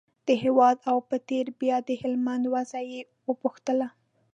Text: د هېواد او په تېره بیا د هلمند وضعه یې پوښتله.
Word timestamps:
د 0.27 0.29
هېواد 0.43 0.77
او 0.91 0.97
په 1.09 1.15
تېره 1.27 1.51
بیا 1.61 1.77
د 1.87 1.89
هلمند 2.01 2.43
وضعه 2.53 2.81
یې 2.91 3.01
پوښتله. 3.41 3.87